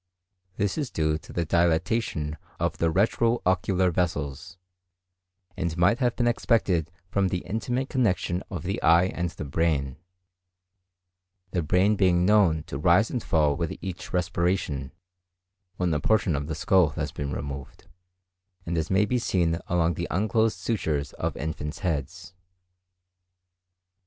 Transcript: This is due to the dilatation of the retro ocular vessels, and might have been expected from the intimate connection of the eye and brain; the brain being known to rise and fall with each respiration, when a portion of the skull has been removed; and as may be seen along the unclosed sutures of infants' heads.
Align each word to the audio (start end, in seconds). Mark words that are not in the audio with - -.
This 0.57 0.79
is 0.79 0.89
due 0.89 1.19
to 1.19 1.31
the 1.31 1.45
dilatation 1.45 2.35
of 2.59 2.79
the 2.79 2.89
retro 2.89 3.39
ocular 3.45 3.91
vessels, 3.91 4.57
and 5.55 5.77
might 5.77 5.99
have 5.99 6.15
been 6.15 6.27
expected 6.27 6.89
from 7.07 7.27
the 7.27 7.45
intimate 7.45 7.89
connection 7.89 8.41
of 8.49 8.63
the 8.63 8.81
eye 8.81 9.09
and 9.13 9.29
brain; 9.51 9.97
the 11.51 11.61
brain 11.61 11.95
being 11.97 12.25
known 12.25 12.63
to 12.63 12.79
rise 12.79 13.11
and 13.11 13.21
fall 13.21 13.55
with 13.55 13.77
each 13.79 14.11
respiration, 14.11 14.91
when 15.77 15.93
a 15.93 15.99
portion 15.99 16.35
of 16.35 16.47
the 16.47 16.55
skull 16.55 16.89
has 16.97 17.11
been 17.11 17.31
removed; 17.31 17.85
and 18.65 18.79
as 18.79 18.89
may 18.89 19.05
be 19.05 19.19
seen 19.19 19.59
along 19.67 19.93
the 19.93 20.07
unclosed 20.09 20.57
sutures 20.57 21.13
of 21.13 21.37
infants' 21.37 21.81
heads. 21.85 22.33